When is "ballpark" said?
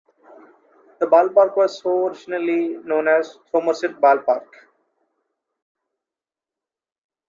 1.05-1.55, 4.01-4.47